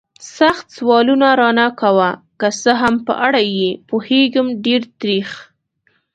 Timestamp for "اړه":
3.25-3.41